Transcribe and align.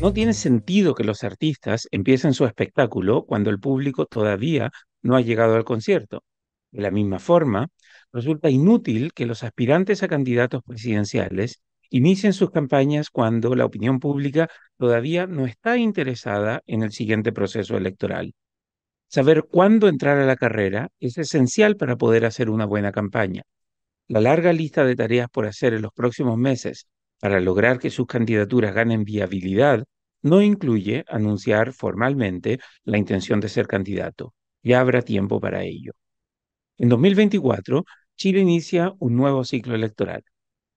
No 0.00 0.14
tiene 0.14 0.32
sentido 0.32 0.94
que 0.94 1.04
los 1.04 1.24
artistas 1.24 1.86
empiecen 1.90 2.32
su 2.32 2.46
espectáculo 2.46 3.24
cuando 3.26 3.50
el 3.50 3.60
público 3.60 4.06
todavía 4.06 4.70
no 5.02 5.14
ha 5.14 5.20
llegado 5.20 5.56
al 5.56 5.64
concierto. 5.64 6.24
De 6.70 6.80
la 6.80 6.90
misma 6.90 7.18
forma, 7.18 7.68
resulta 8.10 8.48
inútil 8.48 9.12
que 9.12 9.26
los 9.26 9.42
aspirantes 9.44 10.02
a 10.02 10.08
candidatos 10.08 10.62
presidenciales 10.64 11.60
inicien 11.90 12.32
sus 12.32 12.50
campañas 12.50 13.10
cuando 13.10 13.54
la 13.54 13.66
opinión 13.66 13.98
pública 13.98 14.48
todavía 14.78 15.26
no 15.26 15.44
está 15.44 15.76
interesada 15.76 16.62
en 16.66 16.82
el 16.82 16.92
siguiente 16.92 17.30
proceso 17.30 17.76
electoral. 17.76 18.32
Saber 19.06 19.44
cuándo 19.50 19.86
entrar 19.86 20.16
a 20.16 20.24
la 20.24 20.36
carrera 20.36 20.88
es 20.98 21.18
esencial 21.18 21.76
para 21.76 21.96
poder 21.96 22.24
hacer 22.24 22.48
una 22.48 22.64
buena 22.64 22.90
campaña. 22.90 23.42
La 24.08 24.22
larga 24.22 24.54
lista 24.54 24.82
de 24.82 24.96
tareas 24.96 25.28
por 25.30 25.46
hacer 25.46 25.74
en 25.74 25.82
los 25.82 25.92
próximos 25.92 26.38
meses 26.38 26.86
para 27.20 27.40
lograr 27.40 27.78
que 27.78 27.90
sus 27.90 28.06
candidaturas 28.06 28.74
ganen 28.74 29.04
viabilidad 29.04 29.84
no 30.22 30.42
incluye 30.42 31.04
anunciar 31.08 31.72
formalmente 31.72 32.58
la 32.84 32.98
intención 32.98 33.40
de 33.40 33.48
ser 33.48 33.66
candidato. 33.66 34.34
Ya 34.62 34.80
habrá 34.80 35.02
tiempo 35.02 35.40
para 35.40 35.64
ello. 35.64 35.92
En 36.78 36.88
2024, 36.88 37.84
Chile 38.16 38.40
inicia 38.40 38.92
un 38.98 39.16
nuevo 39.16 39.44
ciclo 39.44 39.74
electoral. 39.74 40.22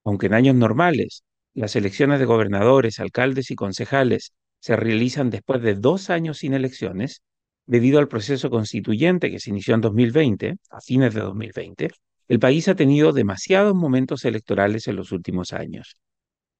Aunque 0.05 0.27
en 0.27 0.33
años 0.33 0.55
normales 0.55 1.23
las 1.53 1.75
elecciones 1.75 2.19
de 2.19 2.25
gobernadores, 2.25 2.99
alcaldes 2.99 3.51
y 3.51 3.55
concejales 3.55 4.33
se 4.59 4.75
realizan 4.75 5.29
después 5.29 5.61
de 5.61 5.75
dos 5.75 6.09
años 6.09 6.39
sin 6.39 6.53
elecciones, 6.53 7.21
debido 7.65 7.99
al 7.99 8.07
proceso 8.07 8.49
constituyente 8.49 9.31
que 9.31 9.39
se 9.39 9.49
inició 9.49 9.75
en 9.75 9.81
2020, 9.81 10.55
a 10.69 10.81
fines 10.81 11.13
de 11.13 11.21
2020, 11.21 11.89
el 12.27 12.39
país 12.39 12.67
ha 12.67 12.75
tenido 12.75 13.11
demasiados 13.11 13.75
momentos 13.75 14.25
electorales 14.25 14.87
en 14.87 14.95
los 14.95 15.11
últimos 15.11 15.53
años. 15.53 15.97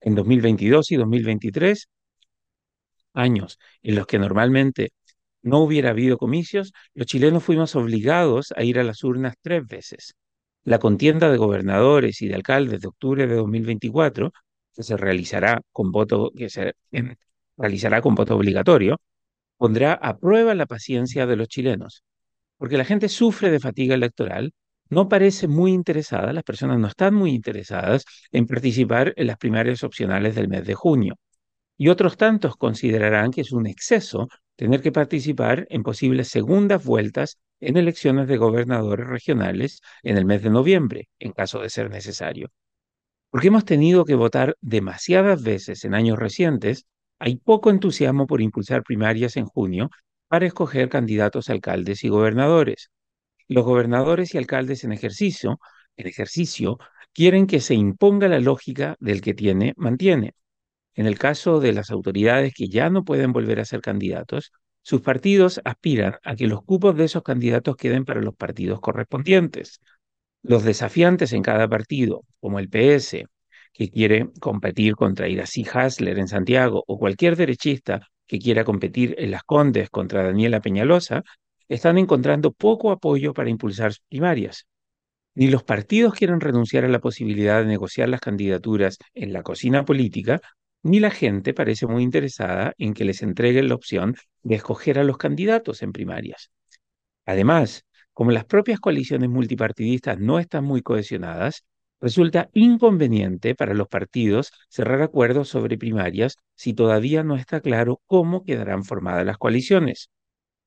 En 0.04 0.16
2022 0.16 0.92
y 0.92 0.96
2023, 0.98 1.88
años 3.14 3.58
en 3.82 3.96
los 3.96 4.06
que 4.06 4.20
normalmente 4.20 4.92
no 5.42 5.60
hubiera 5.60 5.92
habido 5.92 6.18
comicios, 6.18 6.74
los 6.94 7.08
chilenos 7.08 7.44
fuimos 7.44 7.76
obligados 7.76 8.54
a 8.58 8.64
ir 8.64 8.80
a 8.80 8.84
las 8.84 9.04
urnas 9.04 9.36
tres 9.42 9.66
veces. 9.66 10.16
La 10.66 10.80
contienda 10.80 11.32
de 11.32 11.38
gobernadores 11.38 12.22
y 12.22 12.28
de 12.28 12.36
alcaldes 12.36 12.82
de 12.82 12.88
octubre 12.90 13.28
de 13.28 13.36
2024, 13.36 14.34
que 14.74 14.84
se 14.84 14.98
realizará 14.98 15.62
con 15.72 15.92
voto, 15.92 16.32
que 16.36 16.50
se 16.50 16.74
em, 16.92 17.16
realizará 17.58 18.02
con 18.02 18.16
voto 18.16 18.36
obligatorio, 18.36 19.00
pondrá 19.58 19.94
a 19.94 20.18
prueba 20.18 20.56
la 20.56 20.66
paciencia 20.66 21.26
de 21.28 21.38
los 21.38 21.48
chilenos, 21.48 22.04
porque 22.58 22.78
la 22.78 22.86
gente 22.86 23.10
sufre 23.10 23.52
de 23.52 23.60
fatiga 23.60 23.96
electoral, 23.96 24.54
no 24.90 25.10
parece 25.10 25.48
muy 25.48 25.72
interesada, 25.74 26.34
las 26.34 26.44
personas 26.44 26.80
no 26.80 26.88
están 26.88 27.14
muy 27.16 27.32
interesadas 27.32 28.06
en 28.32 28.46
participar 28.48 29.14
en 29.16 29.28
las 29.28 29.38
primarias 29.38 29.84
opcionales 29.84 30.36
del 30.36 30.48
mes 30.48 30.66
de 30.66 30.76
junio. 30.76 31.16
Y 31.78 31.90
otros 31.90 32.18
tantos 32.18 32.56
considerarán 32.56 33.32
que 33.32 33.42
es 33.42 33.52
un 33.52 33.68
exceso 33.68 34.30
tener 34.56 34.82
que 34.82 34.92
participar 34.92 35.68
en 35.70 35.84
posibles 35.84 36.30
segundas 36.30 36.84
vueltas 36.86 37.40
en 37.60 37.78
elecciones 37.78 38.28
de 38.28 38.38
gobernadores 38.38 39.08
regionales 39.08 39.82
en 40.04 40.18
el 40.18 40.26
mes 40.26 40.44
de 40.44 40.50
noviembre, 40.52 41.10
en 41.20 41.32
caso 41.34 41.60
de 41.62 41.70
ser 41.70 41.90
necesario. 41.90 42.50
Porque 43.32 43.50
hemos 43.50 43.66
tenido 43.66 44.06
que 44.06 44.16
votar 44.16 44.56
demasiadas 44.62 45.44
veces 45.44 45.84
en 45.86 45.96
años 45.96 46.20
recientes 46.20 46.86
hay 47.20 47.36
poco 47.38 47.72
entusiasmo 47.72 48.28
por 48.28 48.42
impulsar 48.42 48.84
primarias 48.84 49.38
en 49.38 49.46
junio 49.46 49.90
para 50.30 50.46
escoger 50.46 50.90
candidatos 50.90 51.50
a 51.50 51.54
alcaldes 51.54 52.04
y 52.06 52.10
gobernadores. 52.10 52.93
Los 53.54 53.66
gobernadores 53.66 54.34
y 54.34 54.40
alcaldes 54.40 54.84
en 54.84 54.94
ejercicio, 54.94 55.60
en 55.96 56.08
ejercicio 56.08 56.80
quieren 57.14 57.46
que 57.46 57.60
se 57.60 57.76
imponga 57.76 58.28
la 58.28 58.40
lógica 58.40 58.96
del 59.00 59.22
que 59.22 59.36
tiene, 59.36 59.74
mantiene. 59.78 60.34
En 60.96 61.06
el 61.06 61.20
caso 61.20 61.60
de 61.60 61.72
las 61.72 61.92
autoridades 61.92 62.54
que 62.56 62.68
ya 62.68 62.90
no 62.90 63.04
pueden 63.04 63.32
volver 63.32 63.60
a 63.60 63.66
ser 63.66 63.82
candidatos, 63.82 64.52
sus 64.82 65.02
partidos 65.02 65.62
aspiran 65.66 66.16
a 66.24 66.36
que 66.36 66.48
los 66.48 66.64
cupos 66.64 66.98
de 66.98 67.04
esos 67.04 67.22
candidatos 67.22 67.76
queden 67.76 68.06
para 68.06 68.22
los 68.22 68.36
partidos 68.36 68.82
correspondientes. 68.82 69.82
Los 70.42 70.64
desafiantes 70.64 71.32
en 71.32 71.44
cada 71.44 71.68
partido, 71.68 72.24
como 72.40 72.58
el 72.58 72.70
PS, 72.70 73.28
que 73.72 73.92
quiere 73.92 74.32
competir 74.40 74.96
contra 74.96 75.28
Iracy 75.30 75.64
Hasler 75.72 76.18
en 76.18 76.28
Santiago 76.28 76.84
o 76.88 76.98
cualquier 76.98 77.36
derechista 77.36 78.08
que 78.26 78.40
quiera 78.40 78.64
competir 78.64 79.14
en 79.20 79.30
Las 79.30 79.44
Condes 79.44 79.92
contra 79.92 80.24
Daniela 80.24 80.60
Peñalosa, 80.60 81.22
están 81.74 81.98
encontrando 81.98 82.52
poco 82.52 82.92
apoyo 82.92 83.34
para 83.34 83.50
impulsar 83.50 83.94
sus 83.94 84.06
primarias. 84.10 84.68
Ni 85.36 85.48
los 85.48 85.64
partidos 85.64 86.14
quieren 86.14 86.40
renunciar 86.40 86.86
a 86.86 86.90
la 86.90 87.00
posibilidad 87.00 87.60
de 87.62 87.68
negociar 87.68 88.10
las 88.10 88.22
candidaturas 88.22 88.98
en 89.14 89.34
la 89.34 89.44
cocina 89.44 89.86
política, 89.86 90.42
ni 90.84 91.00
la 91.00 91.12
gente 91.12 91.54
parece 91.54 91.88
muy 91.88 92.04
interesada 92.04 92.74
en 92.78 92.94
que 92.94 93.06
les 93.06 93.22
entreguen 93.24 93.70
la 93.70 93.76
opción 93.76 94.16
de 94.44 94.56
escoger 94.56 95.00
a 95.00 95.04
los 95.04 95.18
candidatos 95.18 95.82
en 95.82 95.92
primarias. 95.94 96.52
Además, 97.26 97.86
como 98.14 98.32
las 98.32 98.46
propias 98.46 98.80
coaliciones 98.80 99.30
multipartidistas 99.30 100.20
no 100.20 100.40
están 100.40 100.66
muy 100.66 100.82
cohesionadas, 100.82 101.64
Resulta 102.04 102.50
inconveniente 102.52 103.56
para 103.56 103.74
los 103.74 103.88
partidos 103.88 104.52
cerrar 104.68 105.02
acuerdos 105.02 105.48
sobre 105.48 105.78
primarias 105.78 106.36
si 106.54 106.74
todavía 106.74 107.24
no 107.24 107.38
está 107.38 107.62
claro 107.62 108.02
cómo 108.08 108.44
quedarán 108.44 108.84
formadas 108.84 109.26
las 109.26 109.38
coaliciones. 109.38 110.10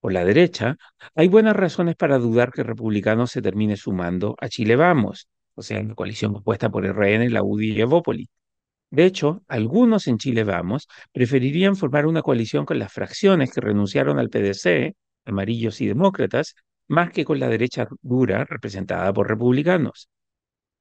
Por 0.00 0.12
la 0.12 0.24
derecha, 0.24 0.76
hay 1.14 1.28
buenas 1.28 1.56
razones 1.56 1.96
para 1.96 2.18
dudar 2.18 2.52
que 2.52 2.62
Republicanos 2.62 3.30
se 3.30 3.42
termine 3.42 3.76
sumando 3.76 4.36
a 4.40 4.48
Chile 4.48 4.76
Vamos, 4.76 5.28
o 5.54 5.62
sea, 5.62 5.82
la 5.82 5.94
coalición 5.94 6.32
compuesta 6.34 6.70
por 6.70 6.84
RN, 6.86 7.28
la 7.30 7.42
UDI 7.42 7.72
y 7.72 7.80
Evópoli. 7.80 8.28
De 8.90 9.04
hecho, 9.04 9.42
algunos 9.48 10.06
en 10.06 10.18
Chile 10.18 10.44
Vamos 10.44 10.88
preferirían 11.12 11.76
formar 11.76 12.06
una 12.06 12.22
coalición 12.22 12.64
con 12.66 12.78
las 12.78 12.92
fracciones 12.92 13.52
que 13.52 13.60
renunciaron 13.60 14.18
al 14.18 14.30
PDC, 14.30 14.94
amarillos 15.24 15.80
y 15.80 15.86
demócratas, 15.88 16.54
más 16.88 17.10
que 17.10 17.24
con 17.24 17.40
la 17.40 17.48
derecha 17.48 17.88
dura 18.02 18.44
representada 18.44 19.12
por 19.12 19.28
republicanos. 19.28 20.08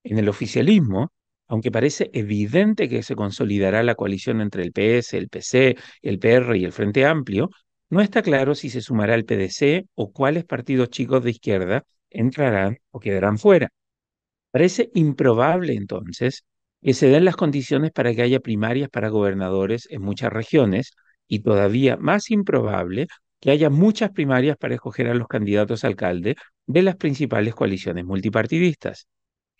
En 0.03 0.19
el 0.19 0.29
oficialismo, 0.29 1.11
aunque 1.47 1.71
parece 1.71 2.09
evidente 2.13 2.89
que 2.89 3.03
se 3.03 3.15
consolidará 3.15 3.83
la 3.83 3.95
coalición 3.95 4.41
entre 4.41 4.63
el 4.63 4.71
PS, 4.71 5.17
el 5.17 5.29
PC, 5.29 5.77
el 6.01 6.19
PR 6.19 6.57
y 6.57 6.65
el 6.65 6.71
Frente 6.71 7.05
Amplio, 7.05 7.49
no 7.89 8.01
está 8.01 8.21
claro 8.21 8.55
si 8.55 8.69
se 8.69 8.81
sumará 8.81 9.15
el 9.15 9.25
PDC 9.25 9.87
o 9.95 10.11
cuáles 10.11 10.45
partidos 10.45 10.89
chicos 10.89 11.23
de 11.23 11.31
izquierda 11.31 11.83
entrarán 12.09 12.77
o 12.91 12.99
quedarán 12.99 13.37
fuera. 13.37 13.69
Parece 14.51 14.89
improbable 14.93 15.73
entonces 15.73 16.45
que 16.81 16.93
se 16.93 17.07
den 17.07 17.25
las 17.25 17.35
condiciones 17.35 17.91
para 17.91 18.13
que 18.13 18.21
haya 18.21 18.39
primarias 18.39 18.89
para 18.89 19.09
gobernadores 19.09 19.87
en 19.91 20.01
muchas 20.01 20.31
regiones 20.31 20.91
y 21.27 21.39
todavía 21.39 21.97
más 21.97 22.31
improbable 22.31 23.07
que 23.39 23.51
haya 23.51 23.69
muchas 23.69 24.11
primarias 24.11 24.57
para 24.57 24.75
escoger 24.75 25.07
a 25.07 25.15
los 25.15 25.27
candidatos 25.27 25.83
a 25.83 25.87
alcalde 25.87 26.35
de 26.67 26.81
las 26.83 26.95
principales 26.95 27.53
coaliciones 27.53 28.05
multipartidistas. 28.05 29.07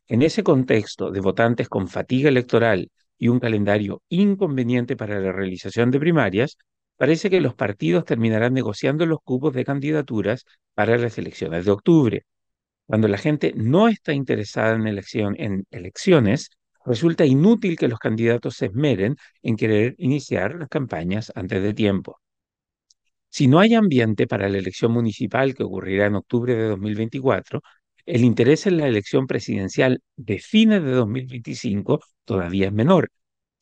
En 0.08 0.22
ese 0.22 0.44
contexto 0.44 1.12
de 1.12 1.20
votantes 1.20 1.68
con 1.70 1.88
fatiga 1.88 2.30
electoral 2.30 2.90
y 3.18 3.28
un 3.28 3.40
calendario 3.40 4.02
inconveniente 4.10 4.96
para 4.96 5.20
la 5.20 5.32
realización 5.32 5.92
de 5.92 6.00
primarias, 6.00 6.58
parece 6.98 7.30
que 7.30 7.42
los 7.42 7.56
partidos 7.56 8.06
terminarán 8.06 8.54
negociando 8.54 9.06
los 9.06 9.20
cupos 9.24 9.54
de 9.54 9.66
candidaturas 9.66 10.46
para 10.74 10.98
las 10.98 11.18
elecciones 11.18 11.66
de 11.66 11.72
octubre. 11.72 12.24
Cuando 12.88 13.08
la 13.08 13.18
gente 13.18 13.54
no 13.56 13.88
está 13.90 14.14
interesada 14.14 14.76
en, 14.76 14.88
en 15.40 15.66
elecciones, 15.72 16.50
resulta 16.86 17.26
inútil 17.26 17.78
que 17.78 17.88
los 17.88 18.00
candidatos 18.00 18.58
se 18.58 18.68
esmeren 18.68 19.18
en 19.44 19.56
querer 19.58 19.96
iniciar 19.98 20.56
las 20.56 20.70
campañas 20.70 21.32
antes 21.36 21.64
de 21.64 21.74
tiempo. 21.74 22.20
Si 23.30 23.48
no 23.48 23.60
hay 23.60 23.74
ambiente 23.74 24.28
para 24.28 24.48
la 24.50 24.58
elección 24.58 24.92
municipal 24.94 25.54
que 25.56 25.64
ocurrirá 25.64 26.06
en 26.08 26.16
octubre 26.16 26.56
de 26.56 26.68
2024, 26.70 27.62
el 28.06 28.24
interés 28.24 28.66
en 28.68 28.78
la 28.78 28.88
elección 28.88 29.28
presidencial 29.28 30.02
de 30.16 30.40
fines 30.40 30.82
de 30.84 30.92
2025 30.92 32.00
todavía 32.24 32.68
es 32.68 32.74
menor. 32.74 33.10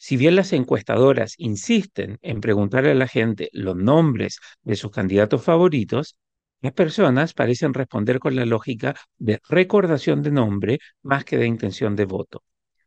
Si 0.05 0.17
bien 0.17 0.35
las 0.35 0.51
encuestadoras 0.51 1.35
insisten 1.38 2.17
en 2.21 2.41
preguntarle 2.41 2.91
a 2.91 2.94
la 2.94 3.07
gente 3.07 3.50
los 3.53 3.77
nombres 3.77 4.39
de 4.61 4.75
sus 4.75 4.91
candidatos 4.91 5.41
favoritos, 5.41 6.17
las 6.59 6.73
personas 6.73 7.33
parecen 7.33 7.73
responder 7.73 8.19
con 8.19 8.35
la 8.35 8.45
lógica 8.45 8.95
de 9.17 9.39
recordación 9.47 10.21
de 10.21 10.31
nombre 10.31 10.79
más 11.03 11.23
que 11.23 11.38
de 11.38 11.47
intención 11.47 11.95
de 11.95 12.03
voto. 12.03 12.44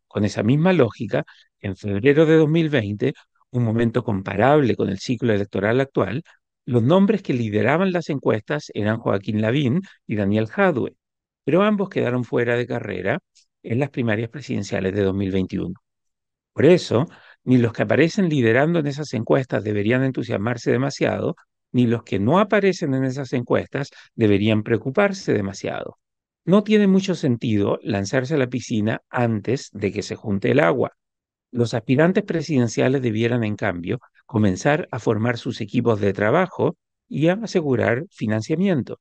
Con 0.07 0.25
esa 0.25 0.43
misma 0.43 0.73
lógica, 0.73 1.25
en 1.59 1.75
febrero 1.75 2.27
de 2.27 2.35
2020, 2.35 3.13
un 3.49 3.63
momento 3.63 4.03
comparable 4.03 4.75
con 4.75 4.89
el 4.89 4.99
ciclo 4.99 5.33
electoral 5.33 5.81
actual, 5.81 6.21
los 6.65 6.83
nombres 6.83 7.23
que 7.23 7.33
lideraban 7.33 7.91
las 7.93 8.11
encuestas 8.11 8.69
eran 8.75 8.99
Joaquín 8.99 9.41
Lavín 9.41 9.81
y 10.05 10.17
Daniel 10.17 10.45
Jadwe, 10.45 10.93
pero 11.43 11.63
ambos 11.63 11.89
quedaron 11.89 12.23
fuera 12.23 12.55
de 12.55 12.67
carrera 12.67 13.19
en 13.63 13.79
las 13.79 13.89
primarias 13.89 14.29
presidenciales 14.29 14.93
de 14.93 15.01
2021. 15.01 15.73
Por 16.57 16.65
eso, 16.65 17.05
ni 17.43 17.59
los 17.59 17.71
que 17.71 17.83
aparecen 17.83 18.29
liderando 18.29 18.79
en 18.79 18.87
esas 18.87 19.13
encuestas 19.13 19.63
deberían 19.63 20.03
entusiasmarse 20.03 20.71
demasiado, 20.71 21.35
ni 21.71 21.85
los 21.85 22.01
que 22.01 22.17
no 22.17 22.39
aparecen 22.39 22.95
en 22.95 23.03
esas 23.03 23.31
encuestas 23.33 23.91
deberían 24.15 24.63
preocuparse 24.63 25.33
demasiado. 25.33 25.99
No 26.45 26.63
tiene 26.63 26.87
mucho 26.87 27.13
sentido 27.13 27.77
lanzarse 27.83 28.33
a 28.33 28.37
la 28.39 28.47
piscina 28.47 29.03
antes 29.11 29.69
de 29.71 29.91
que 29.91 30.01
se 30.01 30.15
junte 30.15 30.49
el 30.49 30.59
agua. 30.59 30.93
Los 31.51 31.75
aspirantes 31.75 32.23
presidenciales 32.23 33.03
debieran, 33.03 33.43
en 33.43 33.55
cambio, 33.55 33.99
comenzar 34.25 34.87
a 34.89 34.97
formar 34.97 35.37
sus 35.37 35.61
equipos 35.61 36.01
de 36.01 36.11
trabajo 36.11 36.75
y 37.07 37.27
a 37.27 37.33
asegurar 37.33 38.05
financiamiento. 38.09 38.99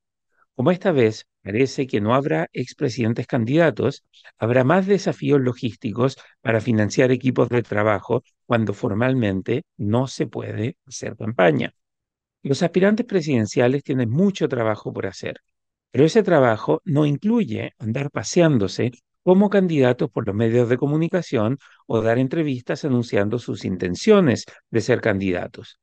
Como 0.55 0.73
esta 0.73 0.93
vez 0.93 1.25
parece 1.47 1.87
que 1.87 2.01
no 2.01 2.15
habrá 2.15 2.49
expresidentes 2.53 3.29
candidatos, 3.29 4.05
habrá 4.37 4.65
más 4.65 4.87
desafíos 4.87 5.41
logísticos 5.41 6.17
para 6.41 6.61
financiar 6.61 7.13
equipos 7.13 7.49
de 7.49 7.63
trabajo 7.63 8.25
cuando 8.47 8.75
formalmente 8.75 9.63
no 9.77 10.09
se 10.09 10.27
puede 10.27 10.77
hacer 10.87 11.17
campaña. 11.17 11.73
Los 12.43 12.63
aspirantes 12.65 13.07
presidenciales 13.07 13.85
tienen 13.85 14.11
mucho 14.11 14.49
trabajo 14.49 14.93
por 14.93 15.07
hacer, 15.07 15.37
pero 15.93 16.05
ese 16.05 16.25
trabajo 16.25 16.83
no 16.85 17.07
incluye 17.07 17.75
andar 17.79 18.11
paseándose 18.11 18.91
como 19.23 19.49
candidatos 19.49 20.11
por 20.11 20.27
los 20.27 20.35
medios 20.35 20.69
de 20.69 20.79
comunicación 20.79 21.59
o 21.87 22.03
dar 22.03 22.19
entrevistas 22.19 22.85
anunciando 22.85 23.39
sus 23.39 23.65
intenciones 23.65 24.47
de 24.71 24.81
ser 24.81 25.01
candidatos. 25.01 25.79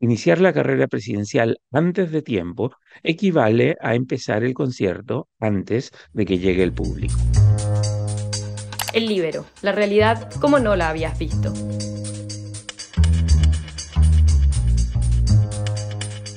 Iniciar 0.00 0.40
la 0.40 0.52
carrera 0.52 0.86
presidencial 0.86 1.58
antes 1.72 2.12
de 2.12 2.22
tiempo 2.22 2.70
equivale 3.02 3.76
a 3.80 3.96
empezar 3.96 4.44
el 4.44 4.54
concierto 4.54 5.26
antes 5.40 5.90
de 6.12 6.24
que 6.24 6.38
llegue 6.38 6.62
el 6.62 6.72
público. 6.72 7.18
El 8.92 9.06
libero, 9.06 9.44
la 9.60 9.72
realidad 9.72 10.30
como 10.40 10.60
no 10.60 10.76
la 10.76 10.90
habías 10.90 11.18
visto. 11.18 11.52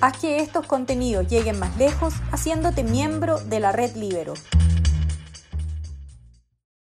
Haz 0.01 0.17
que 0.19 0.37
estos 0.37 0.65
contenidos 0.65 1.27
lleguen 1.27 1.59
más 1.59 1.77
lejos 1.77 2.15
haciéndote 2.31 2.83
miembro 2.83 3.39
de 3.41 3.59
la 3.59 3.71
red 3.71 3.95
Libero. 3.95 4.33